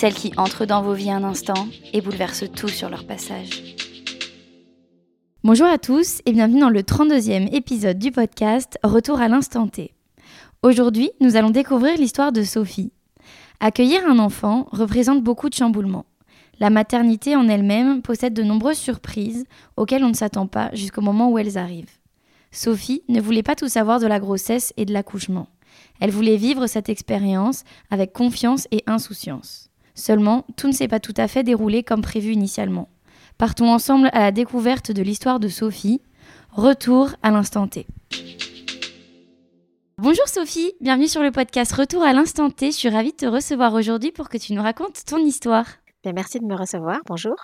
[0.00, 3.76] celles qui entrent dans vos vies un instant et bouleversent tout sur leur passage.
[5.44, 9.92] Bonjour à tous et bienvenue dans le 32e épisode du podcast Retour à l'instant T.
[10.62, 12.94] Aujourd'hui, nous allons découvrir l'histoire de Sophie.
[13.60, 16.06] Accueillir un enfant représente beaucoup de chamboulements.
[16.60, 19.44] La maternité en elle-même possède de nombreuses surprises
[19.76, 21.98] auxquelles on ne s'attend pas jusqu'au moment où elles arrivent.
[22.52, 25.48] Sophie ne voulait pas tout savoir de la grossesse et de l'accouchement.
[26.00, 29.69] Elle voulait vivre cette expérience avec confiance et insouciance.
[30.00, 32.88] Seulement, tout ne s'est pas tout à fait déroulé comme prévu initialement.
[33.36, 36.00] Partons ensemble à la découverte de l'histoire de Sophie.
[36.52, 37.86] Retour à l'instant T.
[39.98, 42.70] Bonjour Sophie, bienvenue sur le podcast Retour à l'instant T.
[42.70, 45.66] Je suis ravie de te recevoir aujourd'hui pour que tu nous racontes ton histoire.
[46.02, 47.00] Bien, merci de me recevoir.
[47.06, 47.36] Bonjour.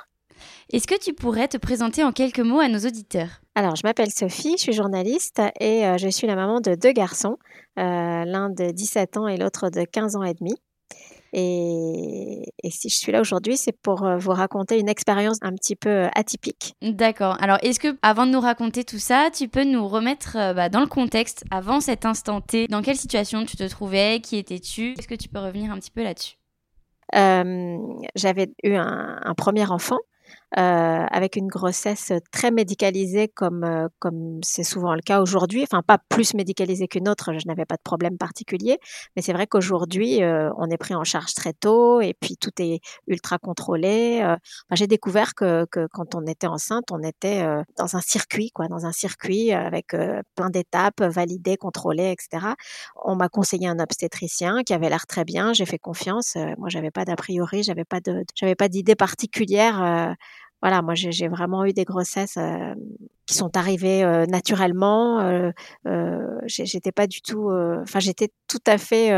[0.72, 3.42] Est-ce que tu pourrais te présenter en quelques mots à nos auditeurs?
[3.54, 6.92] Alors, je m'appelle Sophie, je suis journaliste et euh, je suis la maman de deux
[6.92, 7.36] garçons,
[7.78, 10.54] euh, l'un de 17 ans et l'autre de 15 ans et demi.
[11.38, 15.52] Et, et si je suis là aujourd'hui, c'est pour euh, vous raconter une expérience un
[15.52, 16.72] petit peu euh, atypique.
[16.80, 17.36] D'accord.
[17.42, 20.70] Alors, est-ce que, avant de nous raconter tout ça, tu peux nous remettre euh, bah,
[20.70, 24.94] dans le contexte, avant cet instant T, dans quelle situation tu te trouvais, qui étais-tu?
[24.98, 26.36] Est-ce que tu peux revenir un petit peu là-dessus?
[27.14, 27.76] Euh,
[28.14, 29.98] J'avais eu un, un premier enfant
[30.56, 35.62] avec une grossesse très médicalisée comme euh, comme c'est souvent le cas aujourd'hui.
[35.62, 37.32] Enfin, pas plus médicalisée qu'une autre.
[37.38, 38.78] Je n'avais pas de problème particulier,
[39.14, 42.50] mais c'est vrai qu'aujourd'hui, euh, on est pris en charge très tôt et puis tout
[42.58, 44.20] est ultra contrôlé.
[44.22, 48.00] Euh, enfin, J'ai découvert que, que quand on était enceinte, on était euh, dans un
[48.00, 52.54] circuit, quoi, dans un circuit avec euh, plein d'étapes validées, contrôlées, etc.
[53.04, 55.52] On m'a conseillé un obstétricien qui avait l'air très bien.
[55.52, 56.36] J'ai fait confiance.
[56.36, 60.14] Euh, moi, j'avais pas d'a priori, j'avais pas de, j'avais pas d'idée particulière.
[60.62, 62.74] Voilà, moi j'ai vraiment eu des grossesses euh,
[63.26, 65.20] qui sont arrivées euh, naturellement.
[65.20, 65.52] Euh,
[66.46, 69.12] j'étais pas du tout, enfin j'étais tout à fait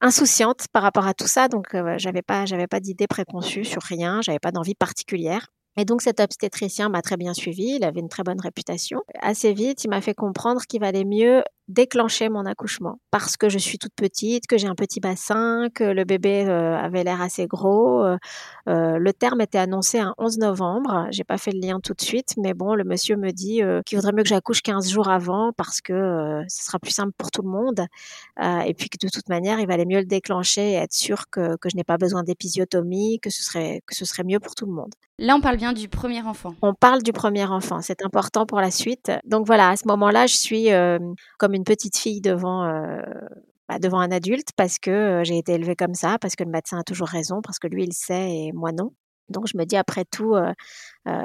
[0.00, 4.20] insouciante par rapport à tout ça, donc j'avais pas j'avais pas d'idée préconçue sur rien,
[4.22, 5.48] j'avais pas d'envie particulière.
[5.76, 9.00] Et donc cet obstétricien m'a très bien suivi, il avait une très bonne réputation.
[9.20, 13.58] Assez vite, il m'a fait comprendre qu'il valait mieux déclencher mon accouchement parce que je
[13.58, 17.46] suis toute petite, que j'ai un petit bassin, que le bébé euh, avait l'air assez
[17.46, 18.04] gros.
[18.04, 18.16] euh,
[18.68, 21.06] euh, le terme était annoncé un 11 novembre.
[21.10, 23.82] J'ai pas fait le lien tout de suite, mais bon, le monsieur me dit euh,
[23.84, 27.30] qu'il vaudrait mieux que j'accouche 15 jours avant parce que ce sera plus simple pour
[27.30, 27.86] tout le monde.
[28.66, 31.56] Et puis que de toute manière, il valait mieux le déclencher et être sûr que,
[31.56, 34.66] que je n'ai pas besoin d'épisiotomie, que ce serait que ce serait mieux pour tout
[34.66, 34.94] le monde.
[35.18, 36.54] Là, on parle bien du premier enfant.
[36.62, 39.10] On parle du premier enfant, c'est important pour la suite.
[39.24, 40.68] Donc voilà, à ce moment-là, je suis
[41.38, 43.00] comme une petite fille devant euh,
[43.68, 46.50] bah, devant un adulte parce que euh, j'ai été élevée comme ça, parce que le
[46.50, 48.92] médecin a toujours raison, parce que lui il sait et moi non.
[49.28, 50.52] Donc je me dis après tout, euh,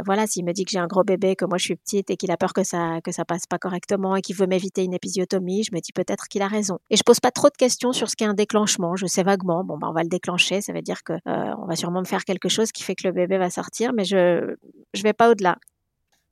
[0.05, 2.17] voilà, s'il me dit que j'ai un gros bébé, que moi je suis petite et
[2.17, 4.93] qu'il a peur que ça que ça passe pas correctement et qu'il veut m'éviter une
[4.93, 6.79] épisiotomie, je me dis peut-être qu'il a raison.
[6.89, 8.97] Et je pose pas trop de questions sur ce qu'est un déclenchement.
[8.97, 11.75] Je sais vaguement, bon bah on va le déclencher, ça veut dire que on va
[11.77, 14.55] sûrement me faire quelque chose qui fait que le bébé va sortir, mais je
[14.93, 15.57] je vais pas au-delà.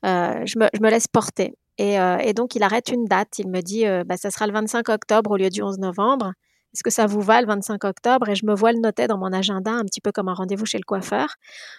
[0.03, 1.53] Je, me, je me laisse porter.
[1.77, 3.39] Et, euh, et donc, il arrête une date.
[3.39, 6.33] Il me dit, euh, bah, ça sera le 25 octobre au lieu du 11 novembre.
[6.73, 8.29] Est-ce que ça vous va le 25 octobre?
[8.29, 10.65] Et je me vois le noter dans mon agenda, un petit peu comme un rendez-vous
[10.65, 11.35] chez le coiffeur.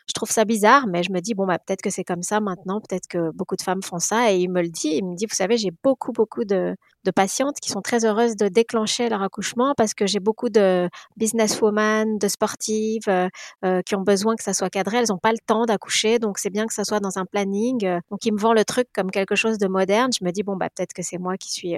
[0.07, 2.41] Je trouve ça bizarre, mais je me dis, bon, bah, peut-être que c'est comme ça
[2.41, 4.33] maintenant, peut-être que beaucoup de femmes font ça.
[4.33, 7.11] Et il me le dit, il me dit, vous savez, j'ai beaucoup, beaucoup de, de
[7.11, 12.19] patientes qui sont très heureuses de déclencher leur accouchement parce que j'ai beaucoup de businesswomen,
[12.19, 13.29] de sportives euh,
[13.65, 14.99] euh, qui ont besoin que ça soit cadré.
[14.99, 17.85] Elles n'ont pas le temps d'accoucher, donc c'est bien que ça soit dans un planning.
[17.87, 20.11] Euh, Donc, il me vend le truc comme quelque chose de moderne.
[20.19, 21.77] Je me dis, bon, bah, peut-être que c'est moi qui suis,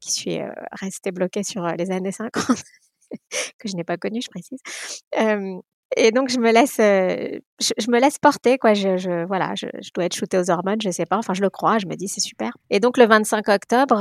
[0.00, 0.38] qui suis
[0.72, 2.32] restée bloquée sur les années 50,
[3.58, 4.60] que je n'ai pas connues, je précise.
[5.96, 8.74] Et donc, je me laisse, je, me laisse porter, quoi.
[8.74, 11.16] Je, voilà, je, je dois être shootée aux hormones, je sais pas.
[11.16, 12.50] Enfin, je le crois, je me dis, c'est super.
[12.70, 13.96] Et donc, le 25 octobre,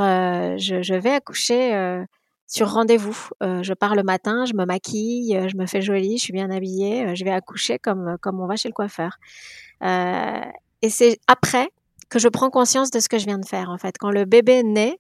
[0.57, 2.03] je, vais accoucher
[2.47, 3.29] sur rendez-vous.
[3.41, 7.15] Je pars le matin, je me maquille, je me fais jolie, je suis bien habillée,
[7.15, 9.19] je vais accoucher comme, comme on va chez le coiffeur.
[10.81, 11.69] Et c'est après
[12.09, 13.95] que je prends conscience de ce que je viens de faire, en fait.
[13.99, 14.99] Quand le bébé naît,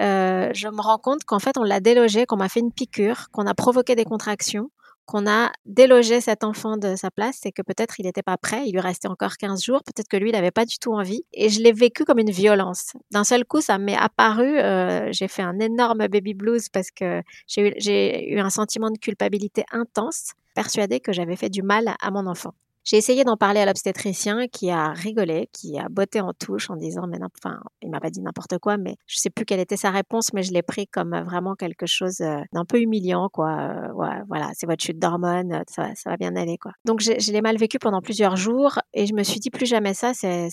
[0.00, 3.30] euh, je me rends compte qu'en fait, on l'a délogé, qu'on m'a fait une piqûre,
[3.30, 4.70] qu'on a provoqué des contractions,
[5.06, 8.64] qu'on a délogé cet enfant de sa place, c'est que peut-être il n'était pas prêt,
[8.66, 11.22] il lui restait encore 15 jours, peut-être que lui, il n'avait pas du tout envie.
[11.32, 12.92] Et je l'ai vécu comme une violence.
[13.10, 17.22] D'un seul coup, ça m'est apparu, euh, j'ai fait un énorme baby blues parce que
[17.46, 22.10] j'ai eu, eu un sentiment de culpabilité intense persuadée que j'avais fait du mal à
[22.10, 22.52] mon enfant.
[22.88, 26.76] J'ai essayé d'en parler à l'obstétricien qui a rigolé, qui a botté en touche en
[26.76, 29.76] disant, mais enfin, il m'a pas dit n'importe quoi, mais je sais plus quelle était
[29.76, 33.50] sa réponse, mais je l'ai pris comme vraiment quelque chose euh, d'un peu humiliant, quoi.
[33.50, 33.92] Euh,
[34.26, 36.72] voilà, c'est votre chute d'hormones, ça, va bien aller, quoi.
[36.86, 39.92] Donc, je, l'ai mal vécu pendant plusieurs jours et je me suis dit, plus jamais
[39.92, 40.48] ça, c'est,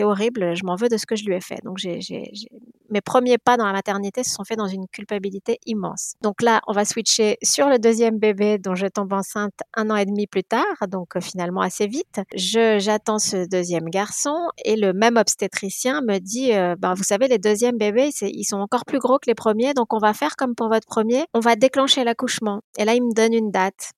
[0.00, 1.60] horrible, je m'en veux de ce que je lui ai fait.
[1.62, 1.78] Donc,
[2.90, 6.14] mes premiers pas dans la maternité se sont faits dans une culpabilité immense.
[6.22, 9.96] Donc là, on va switcher sur le deuxième bébé dont je tombe enceinte un an
[9.96, 12.20] et demi plus tard, donc finalement assez vite.
[12.34, 14.34] J'attends ce deuxième garçon
[14.64, 18.58] et le même obstétricien me dit, euh, ben, vous savez, les deuxièmes bébés, ils sont
[18.58, 21.40] encore plus gros que les premiers, donc on va faire comme pour votre premier, on
[21.40, 22.60] va déclencher l'accouchement.
[22.78, 23.92] Et là, il me donne une date.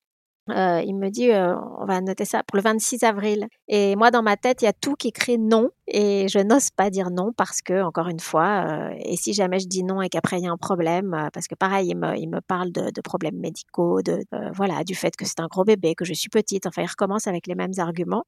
[0.51, 3.47] Euh, il me dit, euh, on va noter ça pour le 26 avril.
[3.67, 5.69] Et moi, dans ma tête, il y a tout qui crie non.
[5.87, 9.59] Et je n'ose pas dire non parce que, encore une fois, euh, et si jamais
[9.59, 12.15] je dis non et qu'après il y a un problème, parce que pareil, il me,
[12.17, 14.23] il me parle de, de problèmes médicaux, de,
[14.53, 16.67] voilà, du fait que c'est un gros bébé, que je suis petite.
[16.67, 18.23] Enfin, il recommence avec les mêmes arguments.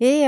[0.00, 0.24] Et,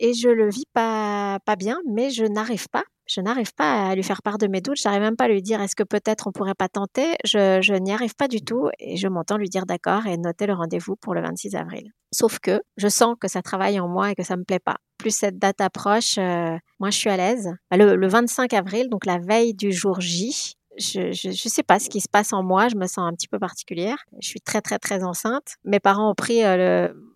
[0.00, 3.94] et je le vis pas, pas bien, mais je n'arrive pas je n'arrive pas à
[3.94, 4.76] lui faire part de mes doutes.
[4.76, 7.16] J'arrive même pas à lui dire est-ce que peut-être on pourrait pas tenter?
[7.24, 10.46] Je, je n'y arrive pas du tout et je m'entends lui dire d'accord et noter
[10.46, 11.90] le rendez-vous pour le 26 avril.
[12.12, 14.76] Sauf que je sens que ça travaille en moi et que ça me plaît pas.
[14.98, 17.50] Plus cette date approche, euh, moi je suis à l'aise.
[17.70, 21.78] Bah, le, le 25 avril, donc la veille du jour J, je, je, sais pas
[21.80, 23.98] ce qui se passe en moi, je me sens un petit peu particulière.
[24.20, 25.56] Je suis très très très enceinte.
[25.64, 26.56] Mes parents ont pris euh,
[26.88, 27.07] le,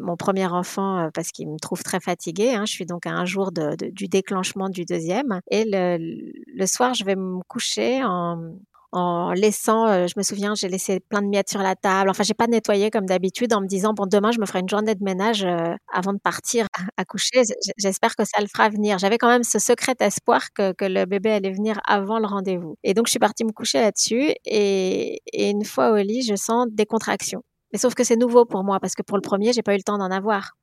[0.00, 2.54] mon premier enfant euh, parce qu'il me trouve très fatiguée.
[2.54, 2.64] Hein.
[2.66, 5.40] Je suis donc à un jour du déclenchement du deuxième.
[5.50, 8.54] Et le, soir, je vais me coucher en,
[8.92, 12.10] en laissant, euh, je me souviens, j'ai laissé plein de miettes sur la table.
[12.10, 14.68] Enfin, j'ai pas nettoyé comme d'habitude en me disant bon demain je me ferai une
[14.68, 16.66] journée de ménage euh, avant de partir
[16.96, 17.42] à coucher.
[17.78, 18.98] J'espère que ça le fera venir.
[18.98, 22.76] J'avais quand même ce secret espoir que, le bébé allait venir avant le rendez-vous.
[22.82, 26.66] Et donc je suis partie me coucher là-dessus et une fois au lit, je sens
[26.70, 27.42] des contractions.
[27.72, 29.78] Mais sauf que c'est nouveau pour moi parce que pour le premier, j'ai pas eu
[29.78, 30.56] le temps d'en avoir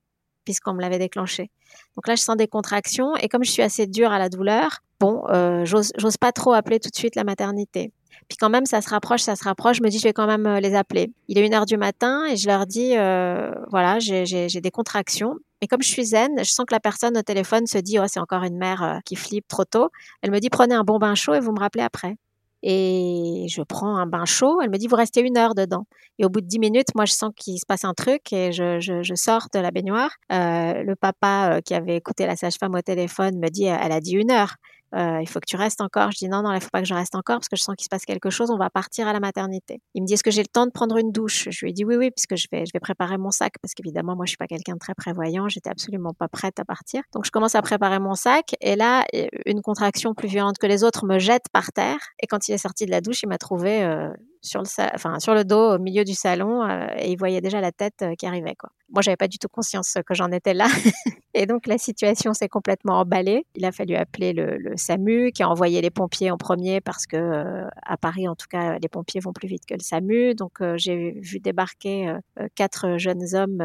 [0.45, 1.51] puisqu'on me l'avait déclenché.
[1.95, 4.79] Donc là, je sens des contractions et comme je suis assez dure à la douleur,
[4.99, 7.91] bon, euh, j'ose pas trop appeler tout de suite la maternité.
[8.27, 9.77] Puis quand même, ça se rapproche, ça se rapproche.
[9.77, 11.11] Je me dis, je vais quand même euh, les appeler.
[11.27, 15.35] Il est une heure du matin et je leur dis, euh, voilà, j'ai des contractions.
[15.61, 18.03] Et comme je suis zen, je sens que la personne au téléphone se dit, oh,
[18.07, 19.89] c'est encore une mère euh, qui flippe trop tôt.
[20.21, 22.17] Elle me dit, prenez un bon bain chaud et vous me rappelez après.
[22.63, 24.59] Et je prends un bain chaud.
[24.61, 25.85] Elle me dit, vous restez une heure dedans.
[26.19, 28.51] Et au bout de dix minutes, moi, je sens qu'il se passe un truc et
[28.51, 30.11] je, je, sors de la baignoire.
[30.31, 33.99] Euh, le papa euh, qui avait écouté la sage-femme au téléphone me dit, elle a
[33.99, 34.55] dit une heure
[34.95, 36.11] euh, il faut que tu restes encore.
[36.11, 37.75] Je dis non, non, il faut pas que je reste encore parce que je sens
[37.75, 38.49] qu'il se passe quelque chose.
[38.51, 39.81] On va partir à la maternité.
[39.93, 41.47] Il me dit est-ce que j'ai le temps de prendre une douche?
[41.49, 43.73] Je lui ai dit oui, oui, puisque je vais, je vais préparer mon sac parce
[43.73, 45.47] qu'évidemment moi je suis pas quelqu'un de très prévoyant.
[45.49, 47.03] J'étais absolument pas prête à partir.
[47.13, 49.05] Donc je commence à préparer mon sac et là
[49.45, 51.99] une contraction plus violente que les autres me jette par terre.
[52.21, 54.09] Et quand il est sorti de la douche, il m'a trouvé euh,
[54.41, 57.61] sur le, enfin, sur le dos au milieu du salon euh, et il voyait déjà
[57.61, 58.55] la tête euh, qui arrivait.
[58.55, 58.69] Quoi.
[58.89, 60.67] Moi, j'avais pas du tout conscience que j'en étais là.
[61.33, 63.45] et donc, la situation s'est complètement emballée.
[63.55, 67.05] Il a fallu appeler le, le, SAMU qui a envoyé les pompiers en premier parce
[67.05, 70.35] que euh, à Paris, en tout cas, les pompiers vont plus vite que le SAMU.
[70.35, 72.13] Donc, j'ai vu débarquer
[72.55, 73.61] quatre jeunes hommes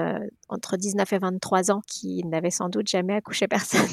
[0.48, 3.86] entre 19 et 23 ans qui n'avaient sans doute jamais accouché personne.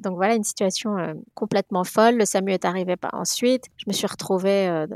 [0.00, 0.96] donc, voilà une situation
[1.34, 2.16] complètement folle.
[2.16, 3.66] Le SAMU est arrivé par ensuite.
[3.76, 4.86] Je me suis retrouvée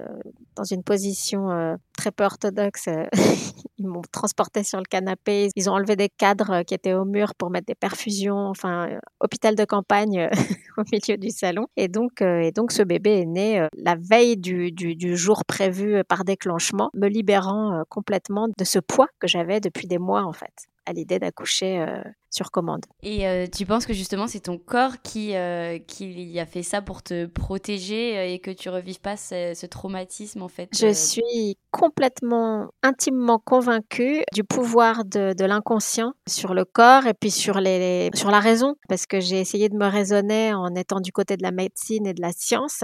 [0.56, 2.88] dans une position euh, très peu orthodoxe.
[2.88, 3.06] Euh,
[3.78, 5.48] ils m'ont transporté sur le canapé.
[5.56, 8.48] Ils ont enlevé des cadres euh, qui étaient au mur pour mettre des perfusions.
[8.48, 8.88] Enfin,
[9.20, 10.28] hôpital de campagne
[10.78, 11.66] au milieu du salon.
[11.76, 16.02] Et donc, et donc ce bébé est né la veille du, du, du, jour prévu
[16.04, 20.68] par déclenchement, me libérant complètement de ce poids que j'avais depuis des mois en fait
[20.88, 22.85] à l'idée d'accoucher euh, sur commande.
[23.02, 26.80] Et euh, tu penses que justement c'est ton corps qui, euh, qui a fait ça
[26.80, 31.59] pour te protéger et que tu revives pas ce, ce traumatisme en fait Je suis
[31.71, 38.11] complètement, intimement convaincue du pouvoir de, de l'inconscient sur le corps et puis sur, les,
[38.14, 41.42] sur la raison, parce que j'ai essayé de me raisonner en étant du côté de
[41.42, 42.83] la médecine et de la science,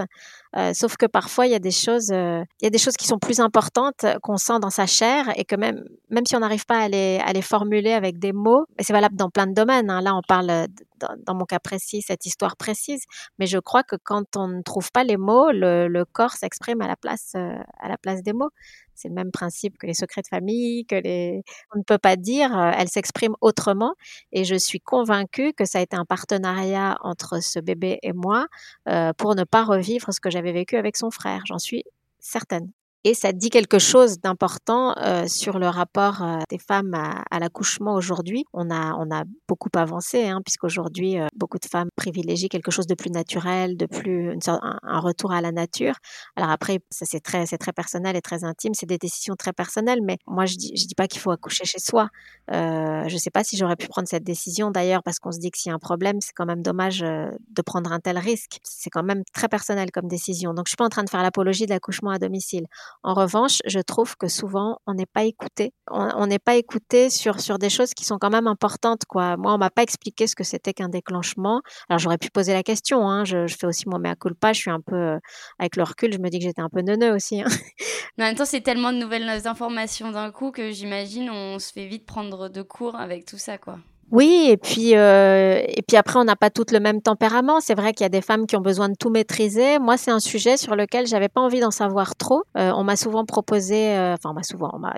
[0.73, 3.19] sauf que parfois il y a des choses, il y a des choses qui sont
[3.19, 6.79] plus importantes qu'on sent dans sa chair et que même, même si on n'arrive pas
[6.79, 9.89] à les, à les formuler avec des mots, et c'est valable dans plein de domaines.
[9.89, 10.01] Hein.
[10.01, 10.67] Là, on parle
[10.99, 13.03] dans, mon cas précis, cette histoire précise,
[13.39, 16.81] mais je crois que quand on ne trouve pas les mots, le, le corps s'exprime
[16.81, 18.49] à la place, euh, à la place des mots.
[18.95, 22.15] C'est le même principe que les secrets de famille, que les, on ne peut pas
[22.15, 23.95] dire, euh, elle s'exprime autrement.
[24.31, 28.47] Et je suis convaincue que ça a été un partenariat entre ce bébé et moi
[28.89, 31.41] euh, pour ne pas revivre ce que j'avais vécu avec son frère.
[31.45, 31.83] J'en suis
[32.19, 32.71] certaine.
[33.05, 37.39] Et ça dit quelque chose d'important euh, sur le rapport euh, des femmes à, à
[37.39, 38.43] l'accouchement aujourd'hui?
[38.51, 42.87] On a, on a beaucoup avancé, hein, puisqu'aujourd'hui, euh, beaucoup de femmes privilégient quelque chose
[42.87, 45.93] de plus naturel, de plus une sorte, un, un retour à la nature.
[46.35, 49.53] Alors après, ça c'est très, c'est très personnel et très intime, c'est des décisions très
[49.53, 52.09] personnelles, mais moi je dis, je dis pas qu'il faut accoucher chez soi.
[52.51, 55.51] Euh, je sais pas si j'aurais pu prendre cette décision d'ailleurs, parce qu'on se dit
[55.51, 58.17] que s'il y a un problème, c'est quand même dommage euh, de prendre un tel
[58.17, 58.57] risque.
[58.63, 60.55] C'est quand même très personnel comme décision.
[60.55, 62.65] Donc je suis pas en train de faire l'apologie de l'accouchement à domicile.
[63.03, 65.73] En revanche, je trouve que souvent on n'est pas écouté.
[65.91, 69.37] On n'est pas écouté sur sur des choses qui sont quand même importantes, quoi.
[69.37, 71.61] Moi, on m'a pas expliqué ce que c'était qu'un déclenchement.
[71.89, 73.07] Alors j'aurais pu poser la question.
[73.09, 73.25] Hein.
[73.25, 74.53] Je, fais aussi mon mea culpa.
[74.53, 75.19] Je suis un peu euh,
[75.59, 77.41] avec le recul, je me dis que j'étais un peu neuneux aussi.
[77.41, 77.47] Hein.
[78.17, 81.71] Mais en même temps, c'est tellement de nouvelles informations d'un coup que j'imagine on se
[81.71, 83.79] fait vite prendre de court avec tout ça, quoi.
[84.11, 87.59] Oui, et puis euh, et puis après, on n'a pas toutes le même tempérament.
[87.59, 89.79] C'est vrai qu'il y a des femmes qui ont besoin de tout maîtriser.
[89.79, 92.43] Moi, c'est un sujet sur lequel j'avais pas envie d'en savoir trop.
[92.57, 94.93] Euh, on m'a souvent proposé, euh, enfin, on m'a souvent, on m'a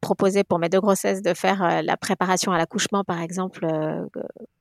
[0.00, 4.04] proposé pour mes deux grossesses de faire euh, la préparation à l'accouchement, par exemple, euh,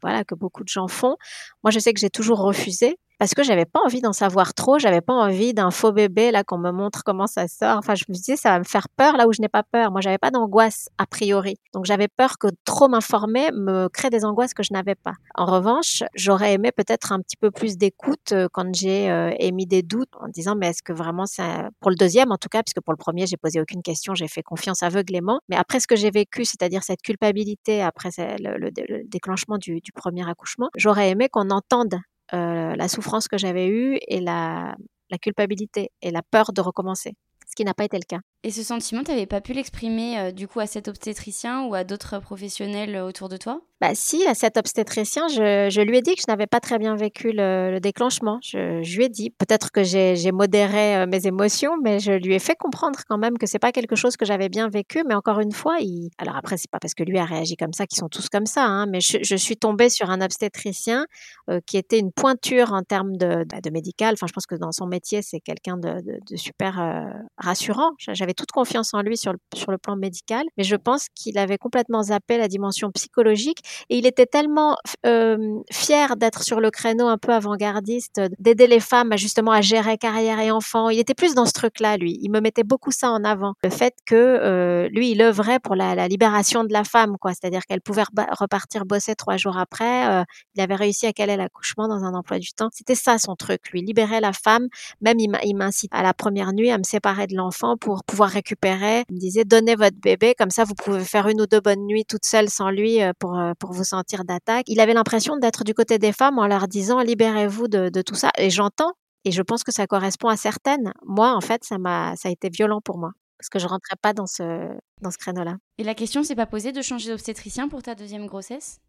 [0.01, 1.15] voilà, que beaucoup de gens font.
[1.63, 4.79] Moi, je sais que j'ai toujours refusé parce que j'avais pas envie d'en savoir trop,
[4.79, 7.77] j'avais pas envie d'un faux bébé là qu'on me montre comment ça sort.
[7.77, 9.91] Enfin, je me disais ça va me faire peur là où je n'ai pas peur.
[9.91, 11.55] Moi, j'avais pas d'angoisse a priori.
[11.73, 15.13] Donc j'avais peur que trop m'informer me crée des angoisses que je n'avais pas.
[15.35, 19.65] En revanche, j'aurais aimé peut-être un petit peu plus d'écoute euh, quand j'ai euh, émis
[19.65, 21.43] des doutes en disant mais est-ce que vraiment c'est
[21.79, 24.27] pour le deuxième en tout cas puisque pour le premier, j'ai posé aucune question, j'ai
[24.27, 28.71] fait confiance aveuglément, mais après ce que j'ai vécu, c'est-à-dire cette culpabilité après le, le,
[28.87, 31.95] le déclenchement du premier accouchement, j'aurais aimé qu'on entende
[32.33, 34.75] euh, la souffrance que j'avais eue et la,
[35.09, 37.13] la culpabilité et la peur de recommencer,
[37.47, 38.19] ce qui n'a pas été le cas.
[38.45, 41.73] Et ce sentiment, tu n'avais pas pu l'exprimer euh, du coup à cet obstétricien ou
[41.73, 43.59] à d'autres professionnels autour de toi?
[43.81, 46.95] Bah si, à cet obstétricien, je, lui ai dit que je n'avais pas très bien
[46.95, 48.39] vécu le, le déclenchement.
[48.41, 52.39] Je, lui ai dit, peut-être que j'ai modéré euh, mes émotions, mais je lui ai
[52.39, 55.03] fait comprendre quand même que c'est pas quelque chose que j'avais bien vécu.
[55.05, 55.75] Mais encore une fois,
[56.19, 58.45] alors après, c'est pas parce que lui a réagi comme ça qu'ils sont tous comme
[58.45, 61.05] ça, hein, mais je, suis tombée sur un obstétricien
[61.49, 64.13] euh, qui était une pointure en termes de, de, médical.
[64.13, 67.03] Enfin, je pense que dans son métier, c'est quelqu'un de, de, super euh,
[67.37, 67.91] rassurant.
[67.97, 71.37] J'avais toute confiance en lui sur le, sur le plan médical, mais je pense qu'il
[71.37, 76.71] avait complètement zappé la dimension psychologique et il était tellement euh, fier d'être sur le
[76.71, 80.89] créneau un peu avant-gardiste, d'aider les femmes justement à gérer carrière et enfants.
[80.89, 82.19] Il était plus dans ce truc-là, lui.
[82.21, 83.53] Il me mettait beaucoup ça en avant.
[83.63, 87.31] Le fait que euh, lui, il œuvrait pour la, la, libération de la femme, quoi.
[87.31, 90.07] C'est-à-dire qu'elle pouvait repartir bosser trois jours après.
[90.07, 90.23] Euh,
[90.55, 92.69] il avait réussi à caler l'accouchement dans un emploi du temps.
[92.71, 93.81] C'était ça son truc, lui.
[93.81, 94.67] Libérer la femme.
[95.01, 99.03] Même il m'incite à la première nuit à me séparer de l'enfant pour pouvoir récupérer.
[99.09, 101.85] Il me disait, donnez votre bébé, comme ça vous pouvez faire une ou deux bonnes
[101.85, 104.65] nuits toute seule sans lui pour, pour vous sentir d'attaque.
[104.67, 108.15] Il avait l'impression d'être du côté des femmes en leur disant libérez-vous de, de, tout
[108.15, 108.31] ça.
[108.37, 110.93] Et j'entends, et je pense que ça correspond à certaines.
[111.05, 113.95] Moi, en fait, ça m'a, ça a été violent pour moi parce que je rentrais
[114.01, 115.57] pas dans ce, dans ce créneau-là.
[115.77, 118.79] Et la question s'est pas posée de changer d'obstétricien pour ta deuxième grossesse?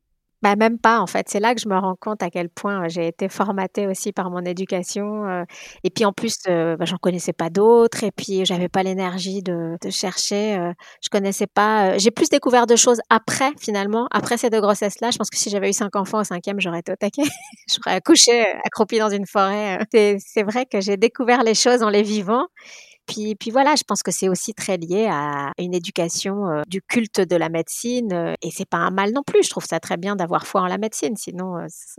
[0.42, 1.28] Bah, même pas, en fait.
[1.28, 4.30] C'est là que je me rends compte à quel point j'ai été formatée aussi par
[4.30, 5.44] mon éducation.
[5.84, 8.04] Et puis en plus, euh, j'en connaissais pas d'autres.
[8.04, 10.72] Et puis j'avais pas l'énergie de, de, chercher.
[11.02, 11.98] Je connaissais pas.
[11.98, 15.10] j'ai plus découvert de choses après, finalement, après ces deux grossesses-là.
[15.10, 17.22] Je pense que si j'avais eu cinq enfants au cinquième, j'aurais été au taquet.
[17.68, 18.44] j'aurais accouché,
[18.98, 19.78] dans une forêt.
[19.92, 22.46] C'est vrai que j'ai découvert les choses en les vivant.
[23.06, 27.20] Puis, puis voilà, je pense que c'est aussi très lié à une éducation du culte
[27.20, 28.34] de la médecine.
[28.42, 29.42] Et c'est pas un mal non plus.
[29.44, 31.16] Je trouve ça très bien d'avoir foi en la médecine.
[31.16, 31.56] Sinon,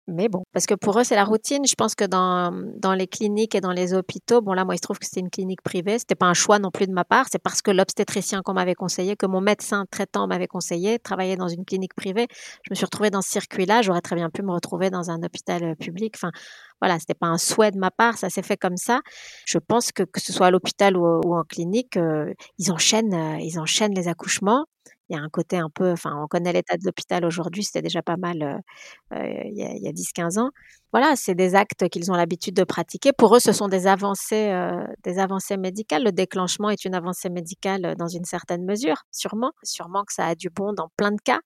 [0.07, 1.65] mais bon, parce que pour eux, c'est la routine.
[1.65, 4.77] Je pense que dans, dans les cliniques et dans les hôpitaux, bon là, moi, il
[4.77, 5.99] se trouve que c'était une clinique privée.
[5.99, 7.27] C'était pas un choix non plus de ma part.
[7.31, 11.47] C'est parce que l'obstétricien qu'on m'avait conseillé, que mon médecin traitant m'avait conseillé, travailler dans
[11.47, 12.27] une clinique privée.
[12.63, 13.81] Je me suis retrouvée dans ce circuit-là.
[13.81, 16.15] J'aurais très bien pu me retrouver dans un hôpital public.
[16.15, 16.31] Enfin,
[16.81, 19.01] voilà, c'était pas un souhait de ma part, ça s'est fait comme ça.
[19.45, 23.39] Je pense que que ce soit à l'hôpital ou, en clinique, euh, ils enchaînent, euh,
[23.39, 24.65] ils enchaînent les accouchements.
[25.09, 27.81] Il y a un côté un peu, enfin, on connaît l'état de l'hôpital aujourd'hui, c'était
[27.81, 30.51] déjà pas mal euh, euh il y a, a 10-15 ans.
[30.93, 33.11] Voilà, c'est des actes qu'ils ont l'habitude de pratiquer.
[33.11, 36.03] Pour eux, ce sont des avancées, euh, des avancées médicales.
[36.03, 39.51] Le déclenchement est une avancée médicale dans une certaine mesure, sûrement.
[39.63, 41.39] Sûrement que ça a du bon dans plein de cas.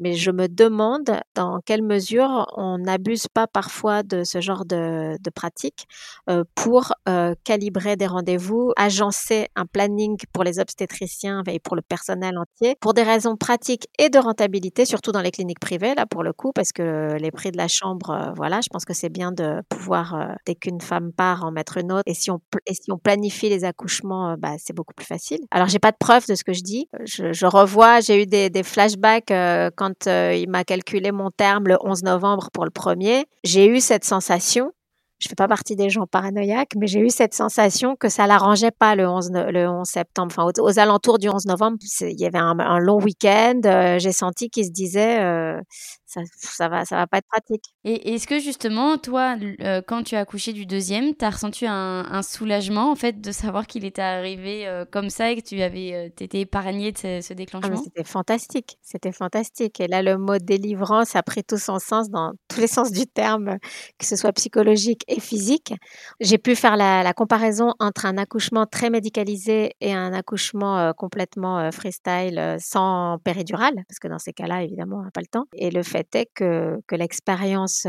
[0.00, 5.16] Mais je me demande dans quelle mesure on n'abuse pas parfois de ce genre de,
[5.34, 5.86] pratique
[6.54, 6.92] pour
[7.44, 12.94] calibrer des rendez-vous, agencer un planning pour les obstétriciens et pour le personnel entier, pour
[12.94, 16.52] des raisons pratiques et de rentabilité, surtout dans les cliniques privées, là, pour le coup,
[16.54, 20.14] parce que les prix de la chambre, voilà, je pense que c'est bien de pouvoir,
[20.14, 22.04] euh, dès qu'une femme part, en mettre une autre.
[22.06, 22.38] Et si on,
[22.70, 25.40] si on planifie les accouchements, euh, bah, c'est beaucoup plus facile.
[25.50, 26.86] Alors, j'ai pas de preuve de ce que je dis.
[27.04, 31.78] Je, revois, j'ai eu des, des flashbacks euh, quand il m'a calculé mon terme le
[31.80, 33.24] 11 novembre pour le premier.
[33.42, 34.70] J'ai eu cette sensation
[35.18, 38.70] je fais pas partie des gens paranoïaques, mais j'ai eu cette sensation que ça l'arrangeait
[38.70, 40.34] pas le 11, le 11 septembre.
[40.36, 43.60] Enfin, aux, alentours du 11 novembre, il y avait un, un long week-end.
[43.64, 45.58] Euh, j'ai senti qu'il se disait, euh,
[46.06, 47.64] ça, ça va, ça va pas être pratique.
[47.84, 51.66] Et est-ce que justement, toi, euh, quand tu as accouché du deuxième, tu as ressenti
[51.66, 55.60] un, un, soulagement en fait de savoir qu'il était arrivé comme ça et que tu
[55.62, 57.82] avais, été épargné de ce, ce ah, déclenchement?
[57.82, 59.80] C'était fantastique, c'était fantastique.
[59.80, 63.06] Et là, le mot délivrance a pris tout son sens dans tous les sens du
[63.06, 63.58] terme,
[63.98, 65.74] que ce soit psychologique et physique.
[66.20, 70.92] J'ai pu faire la, la, comparaison entre un accouchement très médicalisé et un accouchement euh,
[70.92, 75.20] complètement euh, freestyle euh, sans péridurale, parce que dans ces cas-là, évidemment, on n'a pas
[75.20, 75.46] le temps.
[75.54, 77.86] Et le fait est que, l'expérience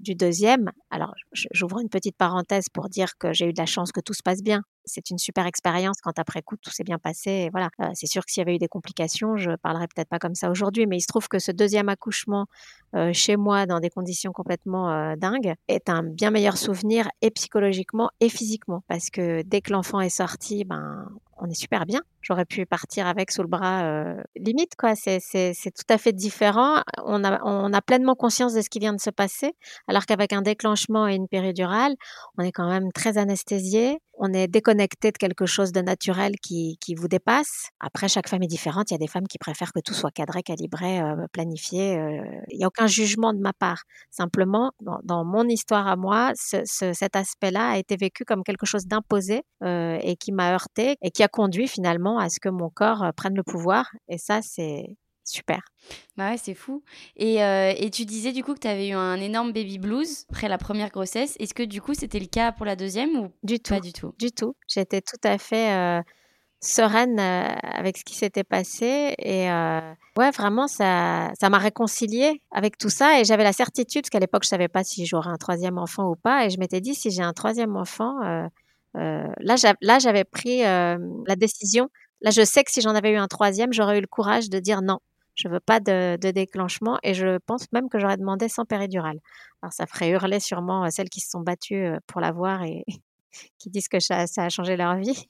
[0.00, 3.92] du deuxième, alors j'ouvre une petite parenthèse pour dire que j'ai eu de la chance
[3.92, 6.98] que tout se passe bien c'est une super expérience quand après coup tout s'est bien
[6.98, 7.48] passé.
[7.52, 10.18] Voilà, euh, c'est sûr que s'il y avait eu des complications, je parlerais peut-être pas
[10.18, 12.46] comme ça aujourd'hui, mais il se trouve que ce deuxième accouchement
[12.94, 17.30] euh, chez moi dans des conditions complètement euh, dingues est un bien meilleur souvenir et
[17.30, 21.08] psychologiquement et physiquement parce que dès que l'enfant est sorti, ben
[21.38, 22.00] on est super bien.
[22.24, 24.94] J'aurais pu partir avec sous le bras euh, limite quoi.
[24.94, 26.82] C'est tout à fait différent.
[27.04, 29.52] On a on a pleinement conscience de ce qui vient de se passer,
[29.88, 31.94] alors qu'avec un déclenchement et une péridurale,
[32.38, 33.98] on est quand même très anesthésié.
[34.16, 37.70] On est déconnecté de quelque chose de naturel qui, qui vous dépasse.
[37.80, 38.90] Après, chaque femme est différente.
[38.90, 41.98] Il y a des femmes qui préfèrent que tout soit cadré, calibré, euh, planifié.
[41.98, 42.22] Euh.
[42.50, 43.82] Il n'y a aucun jugement de ma part.
[44.12, 48.66] Simplement, dans, mon histoire à moi, ce, ce, cet aspect-là a été vécu comme quelque
[48.66, 52.70] chose d'imposé et qui m'a heurté et qui a conduit finalement à ce que mon
[52.70, 53.90] corps prenne le pouvoir.
[54.08, 55.60] Et ça, c'est super.
[56.16, 56.82] Bah ouais, c'est fou.
[57.16, 60.26] Et, euh, et, tu disais du coup que tu avais eu un énorme baby blues
[60.30, 61.36] après la première grossesse.
[61.40, 63.92] Est-ce que du coup c'était le cas pour la deuxième ou du tout, pas du
[63.92, 64.14] tout?
[64.18, 64.54] Du tout.
[64.68, 66.02] J'étais tout à fait euh,
[66.60, 69.48] sereine euh, avec ce qui s'était passé et
[70.16, 74.20] ouais vraiment ça ça m'a réconciliée avec tout ça et j'avais la certitude parce qu'à
[74.20, 76.94] l'époque je savais pas si j'aurais un troisième enfant ou pas et je m'étais dit
[76.94, 78.14] si j'ai un troisième enfant
[78.94, 81.90] là j'avais pris la décision
[82.24, 84.58] là je sais que si j'en avais eu un troisième j'aurais eu le courage de
[84.58, 84.98] dire non
[85.36, 89.18] je veux pas de, de, déclenchement et je pense même que j'aurais demandé sans péridurale.
[89.62, 92.84] Alors ça ferait hurler sûrement celles qui se sont battues pour l'avoir et
[93.58, 95.28] qui disent que ça, ça, a changé leur vie.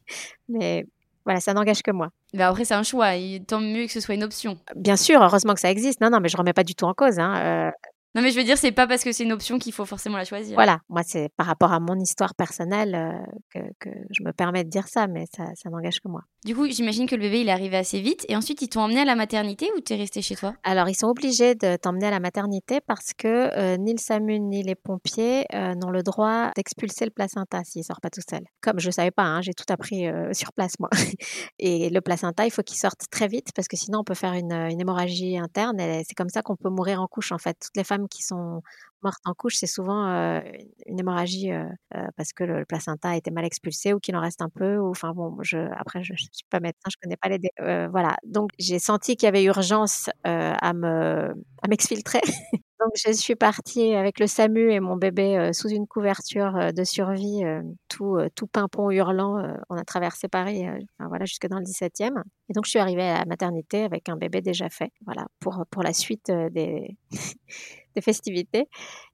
[0.48, 0.86] Mais
[1.24, 2.10] voilà, ça n'engage que moi.
[2.34, 3.14] Mais après, c'est un choix.
[3.14, 4.58] Il tant mieux que ce soit une option.
[4.76, 6.00] Bien sûr, heureusement que ça existe.
[6.00, 7.18] Non, non, mais je remets pas du tout en cause.
[7.18, 7.36] Hein.
[7.36, 7.70] Euh,
[8.14, 10.18] non, mais je veux dire, c'est pas parce que c'est une option qu'il faut forcément
[10.18, 10.54] la choisir.
[10.54, 14.64] Voilà, moi, c'est par rapport à mon histoire personnelle euh, que, que, je me permets
[14.64, 16.22] de dire ça, mais ça, ça n'engage que moi.
[16.44, 18.26] Du coup, j'imagine que le bébé, il est arrivé assez vite.
[18.28, 20.54] Et ensuite, ils t'ont emmené à la maternité ou t'es resté chez toi?
[20.62, 23.26] Alors, ils sont obligés de t'emmener à la maternité parce que
[23.56, 27.82] euh, ni le SAMU ni les pompiers euh, n'ont le droit d'expulser le placenta s'il
[27.82, 28.42] sort pas tout seul.
[28.60, 30.90] Comme je savais pas, hein, j'ai tout appris euh, sur place, moi.
[31.58, 34.34] et le placenta, il faut qu'il sorte très vite parce que sinon, on peut faire
[34.34, 35.80] une, une hémorragie interne.
[35.80, 37.56] Et c'est comme ça qu'on peut mourir en couche, en fait.
[37.58, 38.60] Toutes les femmes qui sont
[39.04, 40.06] mortes en couche, c'est souvent
[40.86, 41.50] une hémorragie
[42.16, 44.80] parce que le, placenta a été mal expulsé ou qu'il en reste un peu.
[44.80, 45.36] Enfin bon,
[45.76, 47.38] après, je ne suis pas médecin, je connais pas les.
[47.88, 48.16] voilà.
[48.24, 52.20] Donc, j'ai senti qu'il y avait urgence à me à m'exfiltrer.
[52.80, 57.42] Donc, je suis partie avec le SAMU et mon bébé sous une couverture de survie,
[57.88, 59.56] tout, tout pimpon hurlant.
[59.70, 60.64] on a traversé Paris,
[60.98, 62.22] voilà, jusque dans le 17e.
[62.48, 65.64] Et donc, je suis arrivée à la maternité avec un bébé déjà fait, voilà, pour,
[65.70, 66.96] pour la suite des,
[67.94, 68.66] des festivités.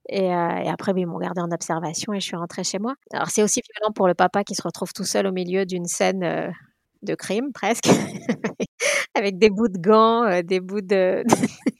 [0.09, 2.95] Et, et après, ils m'ont gardé en observation et je suis rentrée chez moi.
[3.13, 5.85] Alors, c'est aussi violent pour le papa qui se retrouve tout seul au milieu d'une
[5.85, 6.53] scène
[7.01, 7.87] de crime, presque,
[9.15, 11.23] avec des bouts de gants, des bouts de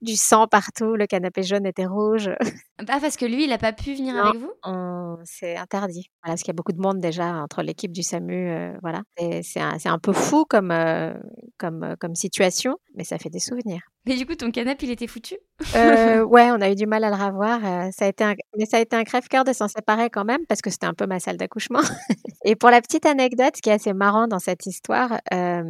[0.00, 2.30] du sang partout, le canapé jaune était rouge.
[2.88, 4.52] Ah, parce que lui, il n'a pas pu venir non, avec vous?
[4.64, 5.16] On...
[5.24, 6.10] C'est interdit.
[6.22, 8.50] Voilà, parce qu'il y a beaucoup de monde déjà entre l'équipe du SAMU.
[8.50, 9.02] Euh, voilà.
[9.42, 11.14] C'est un, un, peu fou comme, euh,
[11.58, 13.82] comme, euh, comme situation, mais ça fait des souvenirs.
[14.06, 15.36] Mais du coup, ton canapé, il était foutu?
[15.74, 17.60] Euh, Ouais, on a eu du mal à le revoir.
[17.64, 18.34] Euh, ça a été un...
[18.56, 20.94] Mais ça a été un crève-cœur de s'en séparer quand même, parce que c'était un
[20.94, 21.80] peu ma salle d'accouchement.
[22.44, 25.62] Et pour la petite anecdote, ce qui est assez marrant dans cette histoire, euh,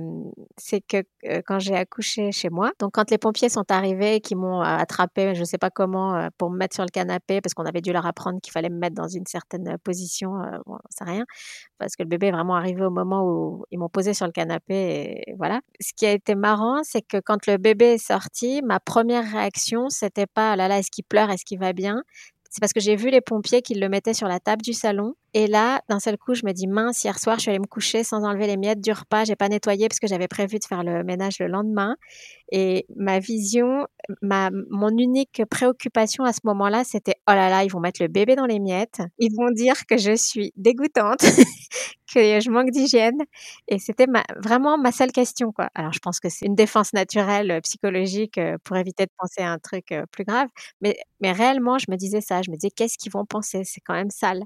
[0.56, 4.34] c'est que euh, quand j'ai accouché chez moi, donc quand les pompiers sont arrivés, qui
[4.34, 7.64] m'ont attrapé, je ne sais pas comment, pour me mettre sur le canapé, parce qu'on
[7.64, 10.30] avait dû leur apprendre qu'il fallait me mettre dans une certaine position,
[10.66, 11.24] bon, c'est rien,
[11.78, 14.32] parce que le bébé est vraiment arrivé au moment où ils m'ont posé sur le
[14.32, 14.74] canapé,
[15.28, 15.60] et voilà.
[15.80, 19.75] Ce qui a été marrant, c'est que quand le bébé est sorti, ma première réaction,
[19.88, 22.02] c'était pas oh là là, est-ce qu'il pleure, est-ce qu'il va bien?
[22.50, 25.14] C'est parce que j'ai vu les pompiers qui le mettaient sur la table du salon
[25.38, 27.66] Et là, d'un seul coup, je me dis mince, hier soir, je suis allée me
[27.66, 29.24] coucher sans enlever les miettes du repas.
[29.24, 31.96] J'ai pas nettoyé parce que j'avais prévu de faire le ménage le lendemain.
[32.52, 33.86] Et ma vision,
[34.22, 38.08] ma, mon unique préoccupation à ce moment-là, c'était oh là là, ils vont mettre le
[38.08, 39.02] bébé dans les miettes.
[39.18, 41.18] Ils vont dire que je suis dégoûtante,
[42.14, 43.18] que je manque d'hygiène.
[43.68, 44.06] Et c'était
[44.42, 45.68] vraiment ma seule question, quoi.
[45.74, 49.42] Alors, je pense que c'est une défense naturelle, euh, psychologique, euh, pour éviter de penser
[49.42, 50.48] à un truc euh, plus grave.
[50.80, 52.42] Mais, mais réellement, je me disais ça.
[52.42, 53.62] Je me disais, qu'est-ce qu'ils vont penser?
[53.64, 54.42] C'est quand même sale.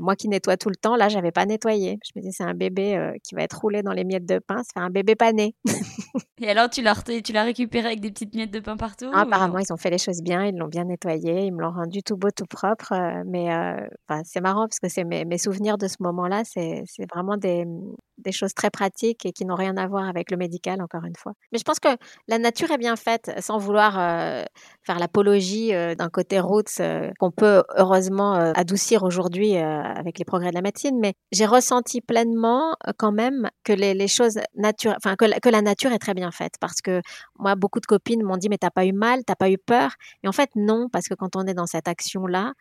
[0.00, 1.98] moi qui nettoie tout le temps, là, j'avais pas nettoyé.
[2.04, 4.62] Je me disais, c'est un bébé qui va être roulé dans les miettes de pain.
[4.64, 5.54] C'est un bébé pané.
[6.40, 9.20] Et alors, tu l'as, tu l'as récupéré avec des petites miettes de pain partout ah,
[9.20, 10.44] Apparemment, ils ont fait les choses bien.
[10.44, 11.46] Ils l'ont bien nettoyé.
[11.46, 12.92] Ils me l'ont rendu tout beau, tout propre.
[13.26, 13.48] mais
[14.24, 16.42] c'est marrant parce que c'est mes, mes souvenirs de ce moment-là.
[16.44, 17.64] C'est c'est vraiment des,
[18.18, 21.16] des, choses très pratiques et qui n'ont rien à voir avec le médical, encore une
[21.16, 21.32] fois.
[21.52, 21.88] Mais je pense que
[22.28, 24.44] la nature est bien faite, sans vouloir euh,
[24.82, 30.50] faire l'apologie euh, d'un côté roots euh, qu'on peut heureusement adoucir aujourd'hui avec les progrès
[30.50, 30.98] de la médecine.
[31.00, 35.92] Mais j'ai ressenti pleinement quand même que les, choses naturelles, enfin que, que, la nature
[35.92, 36.54] est très bien faite.
[36.60, 37.00] Parce que
[37.38, 39.92] moi, beaucoup de copines m'ont dit mais t'as pas eu mal, t'as pas eu peur.
[40.22, 42.52] Et en fait non, parce que quand on est dans cette action-là,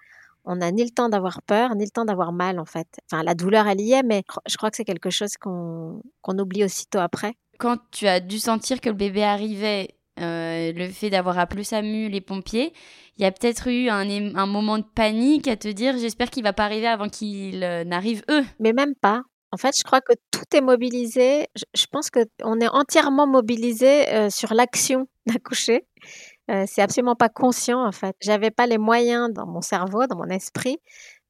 [0.46, 2.88] on n'a ni le temps d'avoir peur, ni le temps d'avoir mal, en fait.
[3.12, 6.64] Enfin, la douleur, elle y est, mais je crois que c'est quelque chose qu'on oublie
[6.64, 7.34] aussitôt après.
[7.60, 12.10] Quand tu as dû sentir que le bébé arrivait, euh, le fait d'avoir appelé SAMU,
[12.10, 12.74] les pompiers,
[13.18, 16.44] il y a peut-être eu un, un, moment de panique à te dire j'espère qu'il
[16.44, 18.44] va pas arriver avant qu'il euh, n'arrive eux.
[18.60, 19.24] Mais même pas.
[19.54, 21.48] En fait, je crois que tout est mobilisé.
[21.76, 25.86] Je, pense qu'on est entièrement mobilisé euh, sur l'action d'accoucher.
[26.52, 28.16] Euh, c'est absolument pas conscient en fait.
[28.22, 30.80] J'avais pas les moyens dans mon cerveau, dans mon esprit,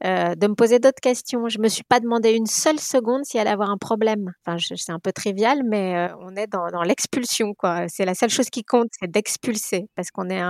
[0.05, 1.47] euh, de me poser d'autres questions.
[1.47, 4.31] Je me suis pas demandé une seule seconde s'il allait avoir un problème.
[4.45, 7.87] Enfin, c'est un peu trivial, mais euh, on est dans, l'expulsion quoi.
[7.87, 10.41] C'est la seule chose qui compte, c'est d'expulser, parce qu'on est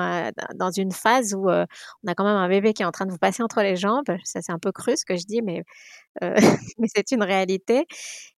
[0.56, 3.12] dans une phase où on a quand même un bébé qui est en train de
[3.12, 4.06] vous passer entre les jambes.
[4.24, 5.64] Ça c'est un peu cru ce que je dis, mais
[6.22, 7.86] mais c'est une réalité.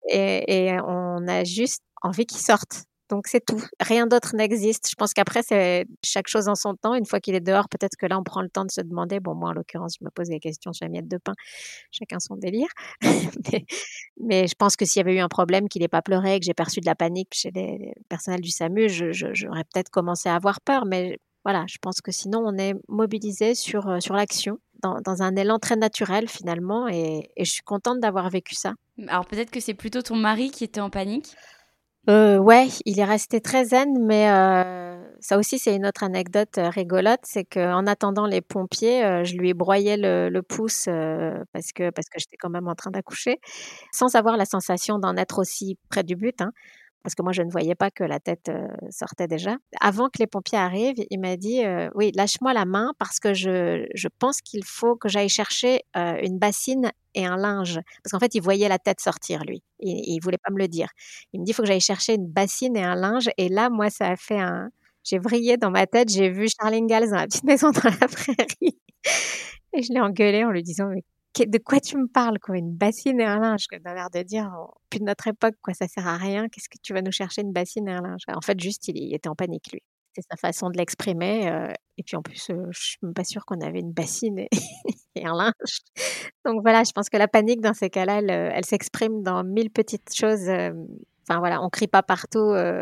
[0.09, 2.85] Et, et on a juste envie qu'il sorte.
[3.13, 3.63] Donc c'est tout.
[3.79, 4.89] Rien d'autre n'existe.
[4.89, 6.95] Je pense qu'après, c'est chaque chose en son temps.
[6.95, 9.21] Une fois qu'il est dehors, peut-être que là, on prend le temps de se demander.
[9.21, 11.35] Bon, moi, en l'occurrence, je me pose des questions sur la miette de pain.
[11.91, 12.69] Chacun son délire.
[14.19, 16.47] mais, je pense que s'il y avait eu un problème, qu'il n'ait pas pleuré, que
[16.47, 20.63] j'ai perçu de la panique chez les, personnels du SAMU, j'aurais peut-être commencé à avoir
[20.63, 20.87] peur.
[20.87, 24.59] Mais voilà, je pense que sinon, on est mobilisé sur, euh, sur l'action.
[24.83, 28.75] Dans, un élan très naturel finalement et, et je suis contente d'avoir vécu ça.
[29.07, 31.37] Alors peut-être que c'est plutôt ton mari qui était en panique
[32.09, 36.59] euh, ouais, il est resté très zen, mais euh, ça aussi c'est une autre anecdote
[36.59, 40.87] euh, rigolote, c'est qu'en attendant les pompiers, euh, je lui ai broyé le, le pouce
[41.53, 43.39] parce que parce que j'étais quand même en train d'accoucher,
[43.93, 46.41] sans avoir la sensation d'en être aussi près du but.
[46.43, 46.53] Hein
[47.03, 48.51] parce que moi je ne voyais pas que la tête
[48.91, 49.57] sortait déjà.
[49.81, 51.63] Avant que les pompiers arrivent, il m'a dit
[51.95, 56.39] oui, lâche-moi la main parce que je, je pense qu'il faut que j'aille chercher une
[56.39, 59.63] bassine et un linge parce qu'en fait il voyait la tête sortir lui.
[59.81, 60.89] Il, il voulait pas me le dire.
[61.33, 63.71] Il me dit il faut que j'aille chercher une bassine et un linge et là
[63.71, 64.71] moi ça a fait un
[65.05, 68.09] j'ai vrillé dans ma tête, j'ai vu Charlene Gals dans la petite maison dans la
[68.09, 68.79] prairie.
[69.75, 71.03] Et je l'ai engueulé en lui disant mais
[71.39, 72.57] de quoi tu me parles quoi?
[72.57, 75.75] Une bassine et un linge D'un l'air de dire, oh, plus de notre époque, quoi,
[75.75, 76.49] ça sert à rien.
[76.49, 79.15] Qu'est-ce que tu vas nous chercher une bassine et un linge En fait, juste, il,
[79.15, 79.81] était en panique, lui.
[80.15, 81.51] C'est sa façon de l'exprimer.
[81.51, 84.39] Euh, et puis en plus, euh, je suis même pas sûre qu'on avait une bassine
[84.41, 85.79] et, un linge.
[86.45, 89.71] Donc voilà, je pense que la panique dans ces cas-là, elle, euh, s'exprime dans mille
[89.71, 90.51] petites choses.
[90.51, 92.41] Enfin voilà, on crie pas partout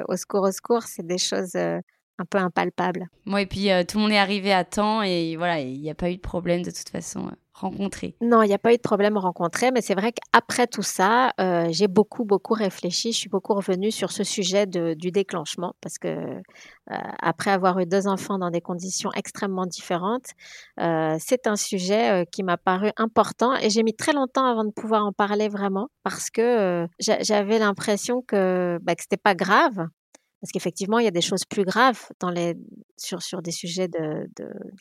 [0.08, 0.82] au secours, au secours.
[0.84, 3.06] C'est des choses un peu impalpables.
[3.26, 5.94] Moi, et puis tout le monde est arrivé à temps et voilà, il n'y a
[5.94, 8.82] pas eu de problème de toute façon rencontré Non, il n'y a pas eu de
[8.82, 13.12] problème rencontré, mais c'est vrai qu'après tout ça, euh, j'ai beaucoup, beaucoup réfléchi.
[13.12, 16.40] Je suis beaucoup revenue sur ce sujet du déclenchement parce que euh,
[17.20, 20.30] après avoir eu deux enfants dans des conditions extrêmement différentes,
[20.80, 24.72] euh, c'est un sujet qui m'a paru important et j'ai mis très longtemps avant de
[24.72, 29.86] pouvoir en parler vraiment parce que j'avais l'impression que, bah, que pas grave
[30.40, 32.08] parce qu'effectivement, il y a des choses plus graves
[32.96, 34.26] sur, des sujets de,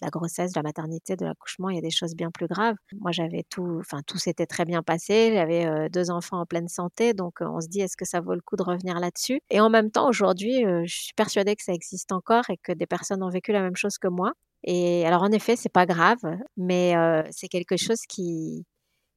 [0.01, 1.69] la grossesse, de la maternité, de l'accouchement.
[1.69, 2.75] Il y a des choses bien plus graves.
[2.97, 5.31] Moi, j'avais tout, enfin, tout s'était très bien passé.
[5.33, 7.13] J'avais euh, deux enfants en pleine santé.
[7.13, 9.41] Donc, euh, on se dit, est-ce que ça vaut le coup de revenir là-dessus?
[9.49, 12.71] Et en même temps, aujourd'hui, euh, je suis persuadée que ça existe encore et que
[12.71, 14.31] des personnes ont vécu la même chose que moi.
[14.63, 16.19] Et alors, en effet, c'est pas grave,
[16.57, 16.93] mais
[17.31, 18.65] c'est quelque chose qui,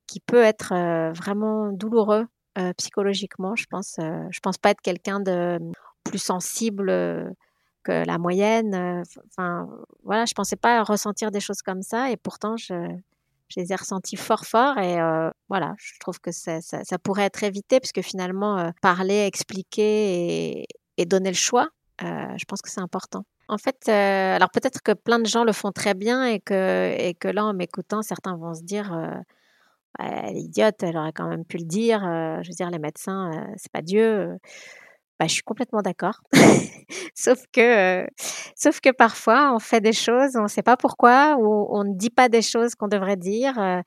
[0.06, 0.72] qui peut être
[1.16, 2.26] vraiment douloureux
[2.76, 3.96] psychologiquement, je pense.
[3.98, 5.58] je pense pas être quelqu'un de
[6.04, 6.88] plus sensible
[7.84, 9.02] que la moyenne.
[9.30, 9.68] Enfin,
[10.04, 12.74] voilà, je pensais pas ressentir des choses comme ça et pourtant je,
[13.56, 14.96] les ai ressentis fort fort et
[15.48, 16.60] voilà, je trouve que ça,
[17.02, 20.64] pourrait être évité puisque finalement parler, expliquer
[20.96, 21.68] et, donner le choix,
[22.00, 23.24] je pense que c'est important.
[23.48, 27.14] En fait, alors peut-être que plein de gens le font très bien et que, et
[27.14, 28.92] que là, en m'écoutant, certains vont se dire
[29.98, 32.04] bah, elle est idiote, elle aurait quand même pu le dire.
[32.06, 34.38] euh, je veux dire, les médecins, euh, c'est pas Dieu.
[35.22, 36.20] Bah, je suis complètement d'accord.
[37.14, 38.04] sauf que,
[38.56, 41.94] sauf que parfois, on fait des choses, on ne sait pas pourquoi, ou on ne
[41.94, 43.56] dit pas des choses qu'on devrait dire.
[43.56, 43.80] euh,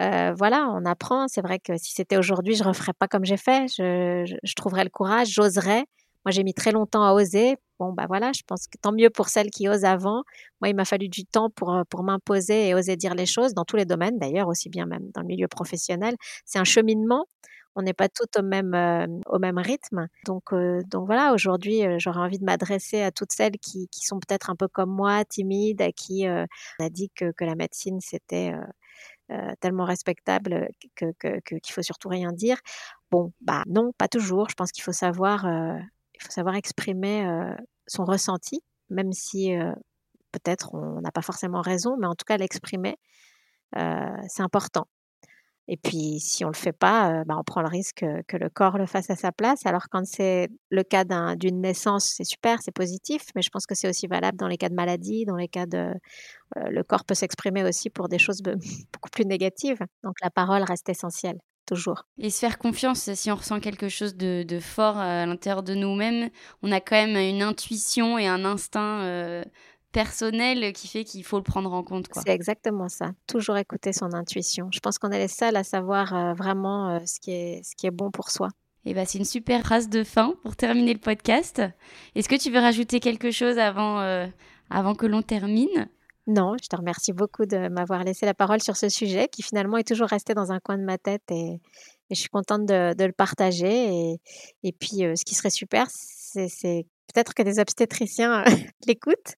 [0.00, 1.28] euh, voilà, on apprend.
[1.28, 3.66] C'est vrai que si c'était aujourd'hui, je ne referais pas comme j'ai fait.
[3.76, 5.84] Je trouverais le courage, j'oserais.
[6.24, 7.56] Moi, j'ai mis très longtemps à oser.
[7.78, 10.22] Bon, bah voilà, je pense que tant mieux pour celles qui osent avant.
[10.62, 13.52] Moi, il m'a fallu du temps pour, euh, pour m'imposer et oser dire les choses,
[13.52, 16.14] dans tous les domaines d'ailleurs, aussi bien même dans le milieu professionnel.
[16.46, 17.26] C'est un cheminement.
[17.78, 20.08] On n'est pas toutes au même, euh, au même rythme.
[20.26, 24.18] Donc, euh, donc voilà, aujourd'hui, euh, j'aurais envie de m'adresser à toutes celles qui, sont
[24.18, 28.52] peut-être un peu comme moi, timides, à qui on a dit que, la médecine, c'était
[29.60, 32.58] tellement respectable que, que, que- qu'il faut surtout rien dire.
[33.10, 34.48] Bon, bah non, pas toujours.
[34.50, 35.42] Je pense qu'il faut savoir,
[36.20, 37.26] faut savoir exprimer
[37.86, 39.50] son ressenti, même si
[40.32, 42.96] peut-être on n'a pas forcément raison, mais en tout cas l'exprimer,
[43.74, 44.88] c'est important.
[45.68, 48.36] Et puis, si on le fait pas, euh, bah, on prend le risque que, que
[48.38, 49.66] le corps le fasse à sa place.
[49.66, 53.66] Alors, quand c'est le cas d'un- d'une naissance, c'est super, c'est positif, mais je pense
[53.66, 55.92] que c'est aussi valable dans les cas de maladie, dans les cas de...
[56.58, 58.56] euh, le corps peut s'exprimer aussi pour des choses be-
[58.92, 59.78] beaucoup plus négatives.
[60.04, 62.04] Donc, la parole reste essentielle, toujours.
[62.18, 66.30] Et se faire confiance, si on ressent quelque chose de, fort à l'intérieur de nous-mêmes,
[66.62, 69.44] on a quand même une intuition et un instinct euh,
[69.92, 72.06] personnel qui fait qu'il faut le prendre en compte.
[72.12, 73.12] C'est exactement ça.
[73.26, 74.68] Toujours écouter son intuition.
[74.72, 77.74] Je pense qu'on est les seuls à savoir euh, vraiment euh, ce, qui est, ce
[77.76, 78.48] qui est bon pour soi.
[78.84, 81.62] Et bah, c'est une super phrase de fin pour terminer le podcast.
[82.14, 84.26] Est-ce que tu veux rajouter quelque chose avant, euh,
[84.70, 85.88] avant que l'on termine?
[86.26, 89.78] Non, je te remercie beaucoup de m'avoir laissé la parole sur ce sujet qui finalement
[89.78, 91.54] est toujours resté dans un coin de ma tête et,
[92.10, 93.88] et je suis contente de, de le partager.
[93.88, 94.20] Et,
[94.62, 98.44] et puis, ce qui serait super, c'est peut-être que des obstétriciens
[98.86, 99.34] l'écoutent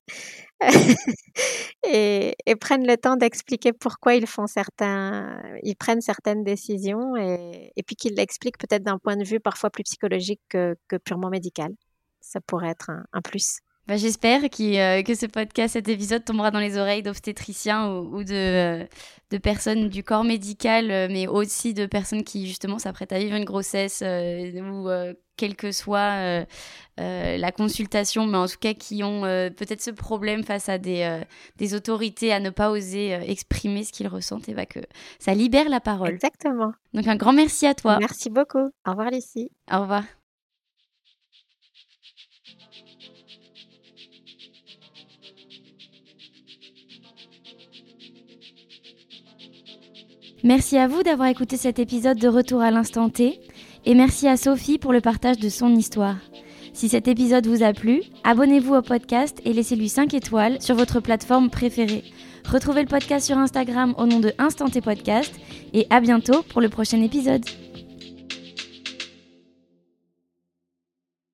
[1.87, 7.97] et, prennent le temps d'expliquer pourquoi ils font certains, ils prennent certaines décisions et, puis
[7.97, 11.73] qu'ils l'expliquent peut-être d'un point de vue parfois plus psychologique que, purement médical.
[12.21, 13.61] Ça pourrait être un, plus.
[13.87, 18.23] Bah, J'espère qu'il, euh, que ce podcast, cet épisode tombera dans les oreilles d'obstétriciens ou,
[18.23, 23.19] de, euh, personnes du corps médical, euh, mais aussi de personnes qui justement s'apprêtent à
[23.19, 26.45] vivre une grossesse euh, ou euh, quelle que soit euh,
[27.01, 30.77] euh, la consultation, mais en tout cas qui ont euh, peut-être ce problème face à
[30.77, 31.19] des,
[31.57, 34.81] des autorités à ne pas oser exprimer ce qu'ils ressentent, et bah que
[35.19, 36.11] ça libère la parole.
[36.11, 36.73] Exactement.
[36.93, 37.97] Donc un grand merci à toi.
[37.99, 38.71] Merci beaucoup.
[38.87, 39.51] Au revoir Lucie.
[39.73, 40.05] Au revoir.
[50.43, 53.41] Merci à vous d'avoir écouté cet épisode de Retour à l'instant T
[53.85, 56.17] et merci à Sophie pour le partage de son histoire.
[56.73, 61.01] Si cet épisode vous a plu, abonnez-vous au podcast et laissez-lui 5 étoiles sur votre
[61.01, 62.05] plateforme préférée.
[62.49, 65.35] Retrouvez le podcast sur Instagram au nom de Instant T Podcast
[65.73, 67.45] et à bientôt pour le prochain épisode.